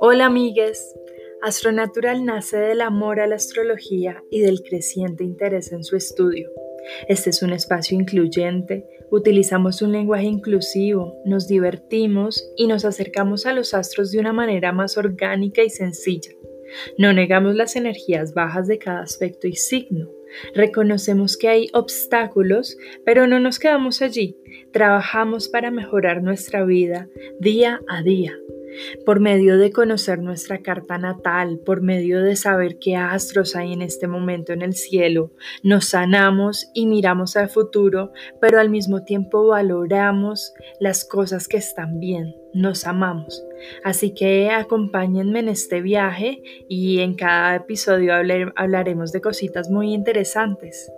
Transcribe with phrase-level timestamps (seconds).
[0.00, 0.94] Hola amigues,
[1.42, 6.50] Astronatural nace del amor a la astrología y del creciente interés en su estudio.
[7.08, 13.52] Este es un espacio incluyente, utilizamos un lenguaje inclusivo, nos divertimos y nos acercamos a
[13.52, 16.32] los astros de una manera más orgánica y sencilla.
[16.98, 20.10] No negamos las energías bajas de cada aspecto y signo.
[20.54, 24.36] Reconocemos que hay obstáculos, pero no nos quedamos allí.
[24.72, 27.08] Trabajamos para mejorar nuestra vida
[27.40, 28.36] día a día
[29.04, 33.82] por medio de conocer nuestra carta natal, por medio de saber qué astros hay en
[33.82, 39.46] este momento en el cielo, nos sanamos y miramos al futuro, pero al mismo tiempo
[39.46, 43.44] valoramos las cosas que están bien, nos amamos.
[43.84, 48.14] Así que acompáñenme en este viaje y en cada episodio
[48.56, 50.90] hablaremos de cositas muy interesantes.